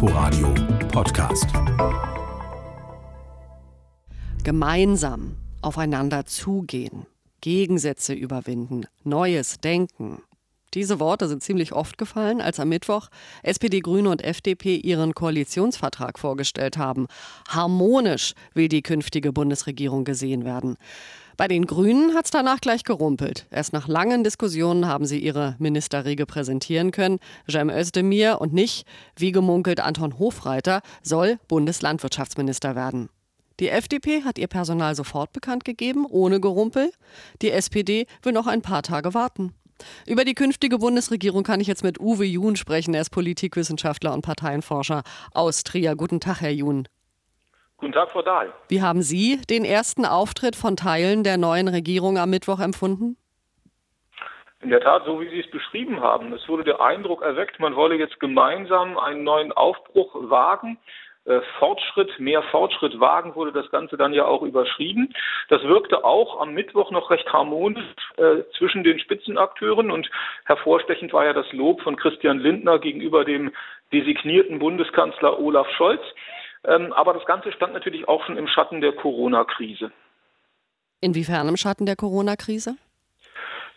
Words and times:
Inforadio 0.00 0.54
Podcast. 0.92 1.46
Gemeinsam 4.44 5.38
aufeinander 5.60 6.24
zugehen, 6.24 7.06
Gegensätze 7.40 8.14
überwinden, 8.14 8.86
Neues 9.02 9.58
denken. 9.58 10.22
Diese 10.74 11.00
Worte 11.00 11.28
sind 11.28 11.42
ziemlich 11.42 11.72
oft 11.72 11.96
gefallen, 11.96 12.40
als 12.40 12.60
am 12.60 12.68
Mittwoch 12.68 13.08
SPD, 13.42 13.80
Grüne 13.80 14.10
und 14.10 14.22
FDP 14.22 14.76
ihren 14.76 15.14
Koalitionsvertrag 15.14 16.18
vorgestellt 16.18 16.76
haben. 16.76 17.06
Harmonisch 17.48 18.34
will 18.54 18.68
die 18.68 18.82
künftige 18.82 19.32
Bundesregierung 19.32 20.04
gesehen 20.04 20.44
werden. 20.44 20.76
Bei 21.38 21.46
den 21.46 21.66
Grünen 21.66 22.14
hat 22.14 22.24
es 22.24 22.32
danach 22.32 22.60
gleich 22.60 22.82
gerumpelt. 22.82 23.46
Erst 23.50 23.72
nach 23.72 23.86
langen 23.86 24.24
Diskussionen 24.24 24.86
haben 24.86 25.06
sie 25.06 25.20
ihre 25.20 25.54
Ministerriege 25.60 26.26
präsentieren 26.26 26.90
können. 26.90 27.20
Cem 27.48 27.70
Özdemir 27.70 28.40
und 28.40 28.52
nicht, 28.52 28.86
wie 29.16 29.30
gemunkelt 29.30 29.78
Anton 29.78 30.18
Hofreiter, 30.18 30.82
soll 31.02 31.38
Bundeslandwirtschaftsminister 31.46 32.74
werden. 32.74 33.08
Die 33.60 33.68
FDP 33.68 34.22
hat 34.22 34.38
ihr 34.38 34.46
Personal 34.46 34.94
sofort 34.94 35.32
bekannt 35.32 35.64
gegeben, 35.64 36.06
ohne 36.08 36.40
Gerumpel. 36.40 36.92
Die 37.40 37.50
SPD 37.50 38.06
will 38.22 38.32
noch 38.32 38.46
ein 38.46 38.62
paar 38.62 38.82
Tage 38.82 39.14
warten. 39.14 39.54
Über 40.06 40.24
die 40.24 40.34
künftige 40.34 40.78
Bundesregierung 40.78 41.42
kann 41.42 41.60
ich 41.60 41.66
jetzt 41.66 41.84
mit 41.84 42.00
Uwe 42.00 42.24
Jun 42.24 42.56
sprechen. 42.56 42.94
Er 42.94 43.00
ist 43.00 43.10
Politikwissenschaftler 43.10 44.12
und 44.12 44.22
Parteienforscher 44.22 45.02
aus 45.32 45.64
Trier. 45.64 45.96
Guten 45.96 46.20
Tag, 46.20 46.40
Herr 46.40 46.50
Jun. 46.50 46.88
Guten 47.78 47.92
Tag, 47.92 48.10
Frau 48.10 48.22
Dahl. 48.22 48.52
Wie 48.68 48.82
haben 48.82 49.02
Sie 49.02 49.40
den 49.48 49.64
ersten 49.64 50.04
Auftritt 50.04 50.56
von 50.56 50.76
Teilen 50.76 51.22
der 51.22 51.36
neuen 51.36 51.68
Regierung 51.68 52.18
am 52.18 52.30
Mittwoch 52.30 52.58
empfunden? 52.58 53.16
In 54.60 54.70
der 54.70 54.80
Tat, 54.80 55.04
so 55.06 55.20
wie 55.20 55.28
Sie 55.28 55.38
es 55.38 55.50
beschrieben 55.50 56.00
haben. 56.00 56.32
Es 56.32 56.48
wurde 56.48 56.64
der 56.64 56.80
Eindruck 56.80 57.22
erweckt, 57.22 57.60
man 57.60 57.76
wolle 57.76 57.94
jetzt 57.94 58.18
gemeinsam 58.18 58.98
einen 58.98 59.22
neuen 59.22 59.52
Aufbruch 59.52 60.12
wagen. 60.28 60.78
Äh, 61.28 61.42
Fortschritt, 61.58 62.18
mehr 62.18 62.42
Fortschritt 62.44 62.98
wagen, 63.00 63.34
wurde 63.34 63.52
das 63.52 63.70
Ganze 63.70 63.98
dann 63.98 64.14
ja 64.14 64.24
auch 64.24 64.40
überschrieben. 64.40 65.12
Das 65.50 65.62
wirkte 65.62 66.02
auch 66.02 66.40
am 66.40 66.54
Mittwoch 66.54 66.90
noch 66.90 67.10
recht 67.10 67.30
harmonisch 67.30 67.84
äh, 68.16 68.44
zwischen 68.56 68.82
den 68.82 68.98
Spitzenakteuren 68.98 69.90
und 69.90 70.10
hervorstechend 70.46 71.12
war 71.12 71.26
ja 71.26 71.34
das 71.34 71.52
Lob 71.52 71.82
von 71.82 71.96
Christian 71.96 72.38
Lindner 72.38 72.78
gegenüber 72.78 73.26
dem 73.26 73.52
designierten 73.92 74.58
Bundeskanzler 74.58 75.38
Olaf 75.38 75.68
Scholz. 75.76 76.00
Ähm, 76.64 76.94
aber 76.94 77.12
das 77.12 77.26
Ganze 77.26 77.52
stand 77.52 77.74
natürlich 77.74 78.08
auch 78.08 78.24
schon 78.24 78.38
im 78.38 78.48
Schatten 78.48 78.80
der 78.80 78.92
Corona-Krise. 78.92 79.92
Inwiefern 81.02 81.46
im 81.46 81.58
Schatten 81.58 81.84
der 81.84 81.96
Corona-Krise? 81.96 82.76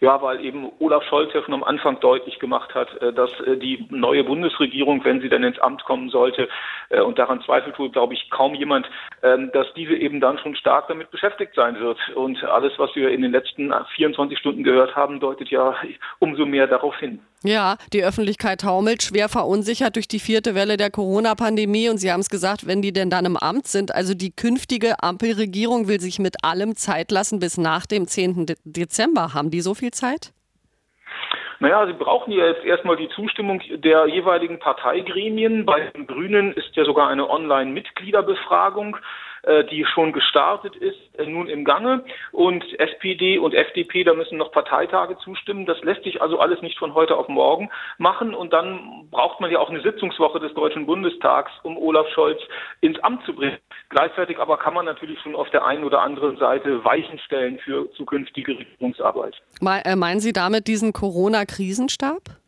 Ja, 0.02 0.20
weil 0.20 0.44
eben 0.44 0.72
Olaf 0.80 1.04
Scholz 1.04 1.32
ja 1.32 1.44
schon 1.44 1.54
am 1.54 1.64
Anfang 1.64 2.00
deutlich 2.00 2.40
gemacht 2.40 2.74
hat, 2.74 3.00
äh, 3.04 3.14
dass 3.14 3.30
äh, 3.42 3.56
die 3.56 3.86
neue 3.92 4.24
Bundesregierung, 4.24 5.04
wenn 5.06 5.22
sie 5.22 5.30
dann 5.30 5.44
ins 5.44 5.60
Amt 5.60 5.84
kommen 5.84 6.10
sollte, 6.10 6.50
äh, 6.90 7.02
und 7.02 7.20
daran 7.20 7.42
zweifelt 7.44 7.78
wohl, 7.78 7.92
glaube 7.92 8.16
ich, 8.16 8.32
kaum 8.32 8.56
jemand, 8.56 8.90
ähm, 9.22 9.52
dass 9.54 9.68
diese 9.76 9.94
eben 9.94 10.20
dann 10.20 10.40
schon 10.40 10.56
stark 10.56 10.88
damit 10.88 11.12
beschäftigt 11.12 11.54
sein 11.54 11.80
wird. 11.80 12.00
Und 12.16 12.44
alles, 12.44 12.74
was 12.78 12.96
wir 12.96 13.12
in 13.12 13.22
den 13.22 13.32
letzten 13.32 13.72
24 13.96 14.40
Stunden 14.40 14.64
gehört 14.64 14.96
haben, 14.96 15.20
deutet 15.20 15.50
ja 15.50 15.76
umso 16.18 16.48
mehr 16.48 16.66
darauf 16.66 16.98
hin. 16.98 17.20
Ja, 17.44 17.78
die 17.92 18.04
Öffentlichkeit 18.04 18.62
taumelt, 18.62 19.02
schwer 19.02 19.28
verunsichert 19.28 19.96
durch 19.96 20.08
die 20.08 20.20
vierte 20.20 20.54
Welle 20.54 20.78
der 20.78 20.92
Corona-Pandemie. 20.92 21.90
Und 21.90 21.98
Sie 21.98 22.12
haben 22.12 22.20
es 22.20 22.30
gesagt, 22.30 22.68
wenn 22.68 22.84
die 22.84 22.94
denn 22.94 23.10
dann 23.10 23.26
im 23.26 23.36
Amt 23.36 23.68
sind, 23.68 23.96
also 23.96 24.14
die 24.14 24.32
künftige 24.32 25.02
Ampelregierung 25.02 25.88
will 25.88 26.00
sich 26.00 26.20
mit 26.20 26.44
allem 26.44 26.76
Zeit 26.76 27.10
lassen 27.10 27.40
bis 27.40 27.58
nach 27.58 27.88
dem 27.88 28.08
10. 28.08 28.46
Dezember. 28.64 29.34
Haben 29.34 29.50
die 29.50 29.62
so 29.62 29.74
viel 29.74 29.91
Zeit? 29.92 30.34
Naja, 31.60 31.86
sie 31.86 31.94
brauchen 31.94 32.32
ja 32.32 32.48
jetzt 32.48 32.66
erstmal 32.66 32.98
die 32.98 33.10
Zustimmung 33.10 33.62
der 33.70 34.08
jeweiligen 34.08 34.58
Parteigremien. 34.58 35.64
Bei 35.64 35.92
den 35.92 36.08
Grünen 36.08 36.54
ist 36.54 36.76
ja 36.76 36.86
sogar 36.86 37.08
eine 37.08 37.30
Online-Mitgliederbefragung 37.30 38.98
die 39.70 39.86
schon 39.86 40.14
gestartet 40.14 40.76
ist, 40.76 40.98
äh, 41.18 41.26
nun 41.26 41.48
im 41.48 41.66
Gange. 41.66 42.04
Und 42.32 42.64
SPD 42.80 43.38
und 43.38 43.54
FDP, 43.54 44.04
da 44.04 44.14
müssen 44.14 44.38
noch 44.38 44.52
Parteitage 44.52 45.18
zustimmen. 45.20 45.66
Das 45.66 45.82
lässt 45.82 46.04
sich 46.04 46.22
also 46.22 46.40
alles 46.40 46.62
nicht 46.62 46.78
von 46.78 46.94
heute 46.94 47.18
auf 47.18 47.28
morgen 47.28 47.70
machen. 47.98 48.34
Und 48.34 48.54
dann 48.54 49.08
braucht 49.10 49.40
man 49.40 49.52
ja 49.52 49.60
auch 49.60 49.70
eine 49.70 49.82
Sitzungswoche 49.82 50.40
des 50.40 50.54
Deutschen 50.54 50.86
Bundestags, 50.86 51.52
um 51.64 51.78
Olaf 51.78 52.08
Scholz 52.10 52.40
ins 52.82 53.00
Amt 53.00 53.26
zu 53.26 53.34
bringen. 53.34 53.58
Gleichzeitig 53.90 54.40
aber 54.40 54.58
kann 54.58 54.74
man 54.74 54.86
natürlich 54.86 55.20
schon 55.22 55.36
auf 55.36 55.50
der 55.50 55.66
einen 55.66 55.84
oder 55.84 56.02
anderen 56.02 56.38
Seite 56.38 56.84
Weichen 56.84 57.20
stellen 57.20 57.60
für 57.60 57.92
zukünftige 57.94 58.58
Regierungsarbeit. 58.58 59.36
Äh, 59.62 59.96
meinen 59.96 60.20
Sie 60.20 60.34
damit 60.34 60.68
diesen 60.68 60.94
Corona-Krisenstab? 60.94 62.41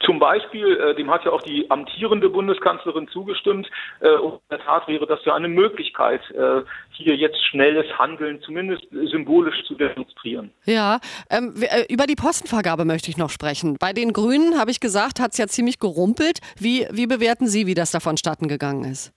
Zum 0.00 0.18
Beispiel, 0.18 0.76
äh, 0.76 0.94
dem 0.94 1.10
hat 1.10 1.24
ja 1.24 1.32
auch 1.32 1.42
die 1.42 1.70
amtierende 1.70 2.28
Bundeskanzlerin 2.28 3.08
zugestimmt. 3.08 3.68
Äh, 4.00 4.16
und 4.16 4.34
in 4.34 4.40
der 4.50 4.60
Tat 4.60 4.88
wäre 4.88 5.06
das 5.06 5.24
ja 5.24 5.34
eine 5.34 5.48
Möglichkeit, 5.48 6.20
äh, 6.30 6.62
hier 6.90 7.16
jetzt 7.16 7.38
schnelles 7.50 7.86
Handeln 7.98 8.40
zumindest 8.42 8.84
symbolisch 8.90 9.64
zu 9.66 9.74
demonstrieren. 9.74 10.50
Ja, 10.64 11.00
ähm, 11.30 11.54
äh, 11.60 11.92
über 11.92 12.06
die 12.06 12.16
Postenvergabe 12.16 12.84
möchte 12.84 13.10
ich 13.10 13.16
noch 13.16 13.30
sprechen. 13.30 13.76
Bei 13.78 13.92
den 13.92 14.12
Grünen, 14.12 14.58
habe 14.58 14.70
ich 14.70 14.80
gesagt, 14.80 15.20
hat 15.20 15.32
es 15.32 15.38
ja 15.38 15.46
ziemlich 15.46 15.78
gerumpelt. 15.78 16.38
Wie, 16.58 16.86
wie 16.90 17.06
bewerten 17.06 17.46
Sie, 17.46 17.66
wie 17.66 17.74
das 17.74 17.90
da 17.90 18.00
vonstatten 18.00 18.48
gegangen 18.48 18.84
ist? 18.84 19.12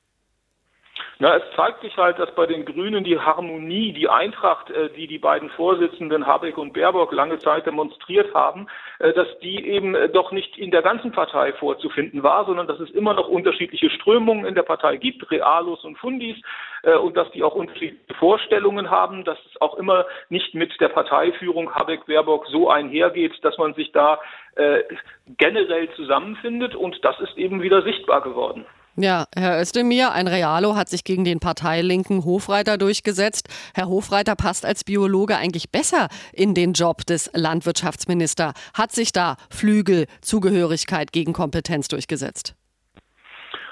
Na, 1.19 1.35
es 1.35 1.43
zeigt 1.55 1.81
sich 1.81 1.97
halt, 1.97 2.19
dass 2.19 2.29
bei 2.35 2.45
den 2.45 2.63
Grünen 2.63 3.03
die 3.03 3.19
Harmonie, 3.19 3.91
die 3.91 4.07
Eintracht, 4.07 4.69
äh, 4.69 4.91
die 4.91 5.07
die 5.07 5.17
beiden 5.17 5.49
Vorsitzenden 5.49 6.27
Habeck 6.27 6.59
und 6.59 6.73
Baerbock 6.73 7.11
lange 7.11 7.39
Zeit 7.39 7.65
demonstriert 7.65 8.35
haben, 8.35 8.67
äh, 8.99 9.13
dass 9.13 9.27
die 9.39 9.65
eben 9.65 9.95
äh, 9.95 10.09
doch 10.09 10.31
nicht 10.31 10.59
in 10.59 10.69
der 10.69 10.83
ganzen 10.83 11.11
Partei 11.11 11.53
vorzufinden 11.53 12.21
war, 12.21 12.45
sondern 12.45 12.67
dass 12.67 12.79
es 12.79 12.91
immer 12.91 13.15
noch 13.15 13.29
unterschiedliche 13.29 13.89
Strömungen 13.89 14.45
in 14.45 14.53
der 14.53 14.61
Partei 14.61 14.97
gibt, 14.97 15.31
Realos 15.31 15.83
und 15.83 15.97
Fundis, 15.97 16.37
und 17.03 17.17
dass 17.17 17.29
die 17.31 17.43
auch 17.43 17.55
unterschiedliche 17.55 18.13
Vorstellungen 18.19 18.89
haben, 18.91 19.25
dass 19.25 19.37
es 19.51 19.59
auch 19.59 19.75
immer 19.77 20.05
nicht 20.29 20.53
mit 20.53 20.79
der 20.79 20.89
Parteiführung 20.89 21.73
Habeck-Baerbock 21.73 22.45
so 22.47 22.69
einhergeht, 22.69 23.33
dass 23.43 23.57
man 23.57 23.73
sich 23.73 23.91
da 23.91 24.19
generell 25.37 25.89
zusammenfindet 25.95 26.75
und 26.75 27.03
das 27.03 27.19
ist 27.19 27.35
eben 27.37 27.61
wieder 27.61 27.81
sichtbar 27.81 28.21
geworden. 28.21 28.65
Ja, 28.99 29.27
Herr 29.35 29.61
Özdemir, 29.61 30.11
ein 30.13 30.27
Realo 30.27 30.75
hat 30.75 30.89
sich 30.89 31.03
gegen 31.03 31.23
den 31.23 31.39
parteilinken 31.39 32.25
Hofreiter 32.25 32.79
durchgesetzt. 32.79 33.47
Herr 33.75 33.89
Hofreiter 33.89 34.35
passt 34.35 34.65
als 34.65 34.83
Biologe 34.83 35.37
eigentlich 35.37 35.69
besser 35.69 36.07
in 36.33 36.55
den 36.55 36.73
Job 36.73 37.05
des 37.05 37.29
Landwirtschaftsministers. 37.33 38.53
Hat 38.73 38.91
sich 38.91 39.11
da 39.11 39.37
Flügel, 39.51 40.07
Zugehörigkeit 40.21 41.11
gegen 41.11 41.33
Kompetenz 41.33 41.89
durchgesetzt? 41.89 42.56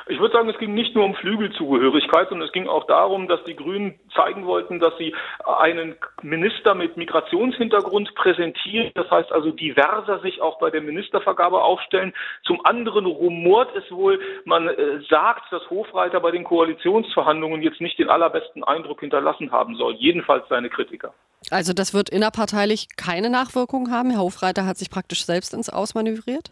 Ich 0.08 0.20
würde 0.20 0.34
sagen, 0.34 0.50
es 0.50 0.58
ging 0.60 0.76
nicht 0.76 0.94
nur 0.94 1.04
um 1.04 1.16
Flügelzugehörigkeit, 1.16 2.30
sondern 2.30 2.48
es 2.48 2.54
ging 2.54 2.68
auch 2.68 2.86
darum, 2.86 3.28
dass 3.28 3.44
die 3.46 3.56
Grünen 3.56 4.00
zeigen 4.14 4.46
wollten, 4.46 4.80
dass 4.80 4.96
sie 5.00 5.16
einen 5.44 5.96
Minister 6.22 6.76
mit 6.76 6.96
Migrationshintergrund 6.96 8.14
präsentieren. 8.14 8.92
Das 8.94 9.10
heißt 9.10 9.32
also 9.32 9.50
diverser 9.50 10.20
sich 10.20 10.42
auch 10.42 10.60
bei 10.60 10.70
der 10.70 10.82
Ministervergabe 10.82 11.60
aufstellen. 11.60 12.14
Zum 12.44 12.64
anderen 12.66 13.08
rumort 13.08 13.76
es 13.76 13.90
wohl, 13.92 14.20
man 14.46 14.68
äh, 14.68 15.02
sagt, 15.10 15.52
dass 15.52 15.68
Hofreiter 15.72 16.20
bei 16.20 16.30
den 16.30 16.44
Koalitionsverhandlungen 16.44 17.64
jetzt 17.64 17.82
nicht 17.82 17.98
den 17.98 18.10
allerbesten 18.10 18.64
Eindruck 18.64 19.00
hinterlassen 19.00 19.52
haben 19.52 19.76
soll. 19.76 19.96
Jedenfalls 19.96 20.48
seine 20.50 20.70
Kritiker. 20.70 21.16
Also 21.50 21.74
das 21.74 21.96
wird 21.96 22.10
innerparteilich 22.10 22.90
keine 22.96 23.32
Nachwirkung 23.32 23.90
haben. 23.90 24.12
Herr 24.12 24.22
Hofreiter 24.22 24.68
hat 24.68 24.78
sich 24.78 24.92
praktisch 24.92 25.26
selbst 25.26 25.54
ins 25.54 25.70
Ausmanövriert? 25.70 26.52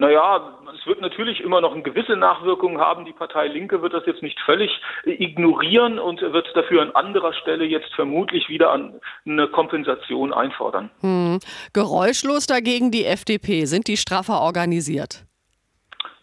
Naja, 0.00 0.58
es 0.74 0.86
wird 0.86 1.02
natürlich 1.02 1.42
immer 1.42 1.60
noch 1.60 1.74
eine 1.74 1.82
gewisse 1.82 2.16
Nachwirkung 2.16 2.80
haben. 2.80 3.04
Die 3.04 3.12
Partei 3.12 3.48
Linke 3.48 3.82
wird 3.82 3.92
das 3.92 4.06
jetzt 4.06 4.22
nicht 4.22 4.40
völlig 4.40 4.70
ignorieren 5.04 5.98
und 5.98 6.22
wird 6.22 6.48
dafür 6.54 6.80
an 6.80 6.92
anderer 6.92 7.34
Stelle 7.34 7.66
jetzt 7.66 7.92
vermutlich 7.94 8.48
wieder 8.48 8.72
eine 8.72 9.48
Kompensation 9.48 10.32
einfordern. 10.32 10.88
Hm. 11.00 11.38
Geräuschlos 11.74 12.46
dagegen 12.46 12.90
die 12.90 13.04
FDP. 13.04 13.66
Sind 13.66 13.88
die 13.88 13.98
straffer 13.98 14.40
organisiert? 14.40 15.26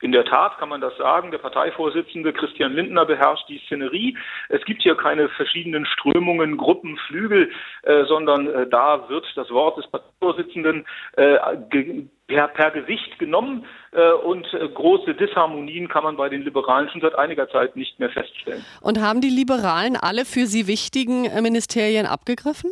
In 0.02 0.12
der 0.12 0.26
Tat 0.26 0.57
kann 0.57 0.69
man 0.69 0.81
das 0.81 0.98
sagen. 0.98 1.30
Der 1.30 1.38
Parteivorsitzende 1.38 2.34
Christian 2.34 2.74
Lindner 2.74 3.06
beherrscht 3.06 3.48
die 3.48 3.60
Szenerie. 3.66 4.18
Es 4.50 4.63
gibt 4.66 4.81
hier 4.81 4.96
keine 4.96 5.30
verschiedenen 5.30 5.86
Strömungen, 5.86 6.57
Gruppen, 6.57 6.98
Flügel, 7.07 7.51
äh, 7.84 8.06
sondern 8.06 8.48
äh, 8.48 8.68
da 8.68 9.07
wird 9.10 9.25
das 9.36 9.51
Wort 9.51 9.78
des 9.78 9.88
Parteivorsitzenden 9.88 10.86
äh, 11.16 11.38
per, 12.27 12.50
per 12.50 12.71
Gesicht 12.71 13.18
genommen 13.19 13.65
äh, 13.91 14.12
und 14.12 14.45
äh, 14.53 14.68
große 14.68 15.15
Disharmonien 15.15 15.88
kann 15.88 16.03
man 16.03 16.18
bei 16.18 16.29
den 16.29 16.44
Liberalen 16.44 16.89
schon 16.89 17.01
seit 17.01 17.15
einiger 17.15 17.50
Zeit 17.50 17.75
nicht 17.75 18.00
mehr 18.00 18.09
feststellen. 18.09 18.63
Und 18.81 19.00
haben 19.01 19.21
die 19.21 19.29
Liberalen 19.29 19.95
alle 19.95 20.25
für 20.25 20.45
sie 20.45 20.68
wichtigen 20.68 21.25
äh, 21.25 21.41
Ministerien 21.41 22.06
abgegriffen? 22.06 22.71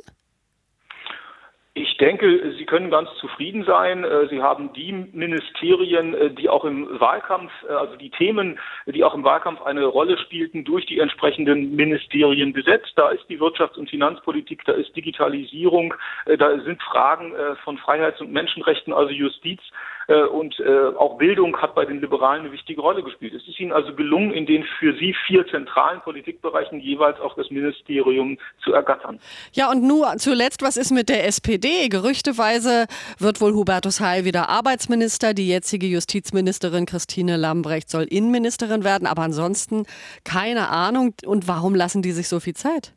Ich 1.78 1.98
denke, 1.98 2.54
Sie 2.58 2.66
können 2.66 2.90
ganz 2.90 3.10
zufrieden 3.20 3.66
sein. 3.66 4.06
Äh, 4.06 4.30
Sie 4.30 4.42
haben 4.42 4.72
die 4.72 4.94
Ministerien, 4.94 6.14
äh, 6.14 6.32
die 6.32 6.48
auch 6.48 6.64
im 6.64 6.88
Wahlkampf, 7.02 7.52
äh, 7.68 7.74
also 7.74 7.98
die 7.98 8.12
Themen, 8.12 8.58
die 8.86 9.04
auch 9.04 9.14
im 9.14 9.26
Wahlkampf 9.26 9.62
eine 9.62 9.84
Rolle 9.84 10.18
spielten, 10.18 10.64
durch 10.64 10.86
die 10.86 11.00
entsprechenden 11.00 11.76
Ministerien 11.76 12.54
besetzt. 12.54 12.94
Da 12.96 13.10
ist 13.10 13.26
die 13.28 13.40
Wirtschafts- 13.42 13.78
und 13.78 13.90
Finanzpolitik, 13.90 14.64
da 14.64 14.72
ist 14.72 14.96
Digitalisierung, 14.96 15.94
da 16.38 16.58
sind 16.62 16.82
Fragen 16.82 17.34
von 17.64 17.78
Freiheits- 17.78 18.22
und 18.22 18.32
Menschenrechten, 18.32 18.94
also 18.94 19.12
Justiz 19.12 19.60
und 20.08 20.56
auch 20.98 21.18
Bildung 21.18 21.58
hat 21.58 21.74
bei 21.74 21.84
den 21.86 22.00
Liberalen 22.00 22.44
eine 22.44 22.52
wichtige 22.52 22.80
Rolle 22.80 23.02
gespielt. 23.02 23.34
Es 23.34 23.48
ist 23.48 23.60
ihnen 23.60 23.72
also 23.72 23.94
gelungen, 23.96 24.32
in 24.32 24.46
den 24.46 24.64
für 24.80 24.94
sie 24.94 25.16
vier 25.26 25.48
zentralen 25.48 26.02
Politikbereichen 26.02 26.80
jeweils 26.80 27.20
auch 27.20 27.36
das 27.36 27.50
Ministerium 27.50 28.38
zu 28.64 28.74
ergattern. 28.74 29.20
Ja, 29.54 29.72
und 29.72 29.84
nur 29.84 30.16
zuletzt, 30.18 30.62
was 30.62 30.78
ist 30.78 30.92
mit 30.92 31.10
der 31.10 31.26
SPD? 31.26 31.65
Gerüchteweise 31.90 32.86
wird 33.18 33.42
wohl 33.42 33.54
Hubertus 33.54 34.00
Heil 34.00 34.24
wieder 34.24 34.50
Arbeitsminister. 34.50 35.34
Die 35.34 35.48
jetzige 35.48 35.88
Justizministerin 35.88 36.86
Christine 36.86 37.38
Lambrecht 37.38 37.90
soll 37.90 38.04
Innenministerin 38.04 38.84
werden. 38.84 39.08
Aber 39.08 39.24
ansonsten 39.24 39.86
keine 40.24 40.70
Ahnung. 40.70 41.14
Und 41.26 41.48
warum 41.48 41.74
lassen 41.74 42.02
die 42.02 42.12
sich 42.12 42.28
so 42.28 42.40
viel 42.40 42.56
Zeit? 42.56 42.94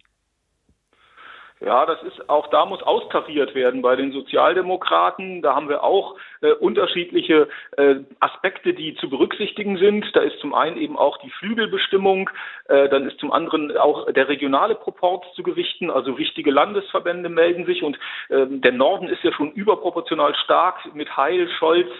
Ja, 1.60 1.86
das 1.86 2.00
ist 2.04 2.30
auch 2.30 2.46
da 2.48 2.66
muss 2.66 2.82
austariert 2.82 3.54
werden 3.54 3.82
bei 3.82 3.96
den 3.96 4.12
Sozialdemokraten. 4.12 5.42
Da 5.42 5.56
haben 5.56 5.68
wir 5.68 5.82
auch 5.82 6.16
äh, 6.40 6.52
unterschiedliche 6.52 7.48
äh, 7.76 7.96
Aspekte, 8.20 8.74
die 8.74 8.94
zu 8.94 9.10
berücksichtigen 9.10 9.76
sind. 9.76 10.04
Da 10.14 10.20
ist 10.20 10.38
zum 10.38 10.54
einen 10.54 10.76
eben 10.76 10.96
auch 10.96 11.18
die 11.18 11.30
Flügelbestimmung, 11.30 12.30
äh, 12.68 12.88
dann 12.88 13.08
ist 13.08 13.18
zum 13.18 13.32
anderen 13.32 13.76
auch 13.76 14.10
der 14.12 14.28
regionale 14.28 14.76
Proport 14.76 15.24
zu 15.34 15.42
gewichten. 15.42 15.90
Also 15.90 16.16
wichtige 16.16 16.52
Landesverbände 16.52 17.28
melden 17.28 17.66
sich 17.66 17.82
und 17.82 17.98
ähm, 18.30 18.60
der 18.60 18.72
Norden 18.72 19.08
ist 19.08 19.24
ja 19.24 19.32
schon 19.32 19.50
überproportional 19.50 20.36
stark 20.36 20.94
mit 20.94 21.16
Heil, 21.16 21.48
Scholz 21.58 21.90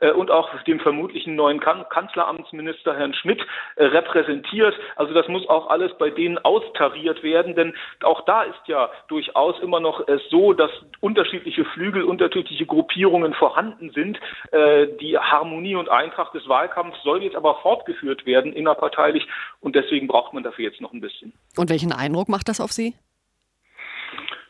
äh, 0.00 0.12
und 0.12 0.30
auch 0.30 0.48
dem 0.64 0.80
vermutlichen 0.80 1.34
neuen 1.34 1.60
kan 1.60 1.84
Kanzleramtsminister 1.88 2.96
Herrn 2.96 3.14
Schmidt 3.14 3.40
äh, 3.76 3.84
repräsentiert. 3.84 4.74
Also 4.96 5.14
das 5.14 5.28
muss 5.28 5.48
auch 5.48 5.68
alles 5.68 5.92
bei 5.98 6.10
denen 6.10 6.38
austariert 6.38 7.22
werden, 7.22 7.54
denn 7.54 7.74
auch 8.02 8.24
da 8.24 8.42
ist 8.42 8.60
ja 8.66 8.90
durchaus 9.08 9.58
immer 9.60 9.80
noch 9.80 10.06
es 10.08 10.20
so, 10.30 10.52
dass 10.52 10.70
unterschiedliche 11.00 11.64
Flügel, 11.64 12.02
unterschiedliche 12.02 12.66
Gruppierungen 12.66 13.34
vorhanden 13.34 13.90
sind. 13.90 14.18
Äh, 14.52 14.88
die 15.00 15.18
Harmonie 15.18 15.74
und 15.74 15.88
Eintracht 15.88 16.34
des 16.34 16.48
Wahlkampfs 16.48 17.02
soll 17.02 17.22
jetzt 17.22 17.36
aber 17.36 17.56
fortgeführt 17.62 18.26
werden 18.26 18.52
innerparteilich 18.52 19.26
und 19.60 19.74
deswegen 19.74 20.06
braucht 20.06 20.32
man 20.34 20.42
dafür 20.42 20.64
jetzt 20.64 20.80
noch 20.80 20.92
ein 20.92 21.00
bisschen. 21.00 21.32
Und 21.56 21.70
welchen 21.70 21.92
Eindruck 21.92 22.28
macht 22.28 22.48
das 22.48 22.60
auf 22.60 22.72
Sie? 22.72 22.94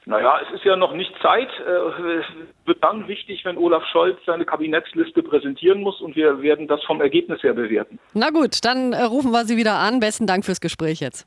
Naja, 0.08 0.40
es 0.40 0.54
ist 0.54 0.64
ja 0.64 0.74
noch 0.74 0.94
nicht 0.94 1.12
Zeit. 1.20 1.50
Äh, 1.66 2.20
es 2.20 2.24
wird 2.64 2.82
dann 2.82 3.06
wichtig, 3.08 3.44
wenn 3.44 3.58
Olaf 3.58 3.84
Scholz 3.92 4.16
seine 4.24 4.46
Kabinettsliste 4.46 5.22
präsentieren 5.22 5.82
muss 5.82 6.00
und 6.00 6.16
wir 6.16 6.40
werden 6.40 6.66
das 6.66 6.82
vom 6.84 7.02
Ergebnis 7.02 7.42
her 7.42 7.52
bewerten. 7.52 7.98
Na 8.14 8.30
gut, 8.30 8.64
dann 8.64 8.94
äh, 8.94 9.02
rufen 9.02 9.32
wir 9.32 9.44
Sie 9.44 9.58
wieder 9.58 9.74
an. 9.74 10.00
Besten 10.00 10.26
Dank 10.26 10.46
fürs 10.46 10.62
Gespräch 10.62 11.00
jetzt. 11.00 11.26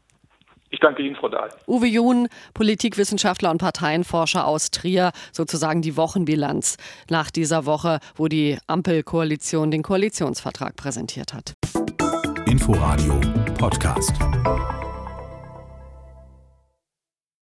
Ich 0.71 0.79
danke 0.79 1.03
Ihnen, 1.03 1.15
Frau 1.15 1.29
Dahl. 1.29 1.49
Uwe 1.67 1.85
Jun, 1.85 2.27
Politikwissenschaftler 2.55 3.51
und 3.51 3.59
Parteienforscher 3.59 4.47
aus 4.47 4.71
Trier, 4.71 5.11
sozusagen 5.31 5.83
die 5.83 5.95
Wochenbilanz 5.95 6.77
nach 7.07 7.29
dieser 7.29 7.67
Woche, 7.67 7.99
wo 8.15 8.29
die 8.29 8.57
Ampelkoalition 8.65 9.69
den 9.69 9.83
Koalitionsvertrag 9.83 10.75
präsentiert 10.75 11.35
hat. 11.35 11.53
Inforadio 12.47 13.21
Podcast. 13.59 14.15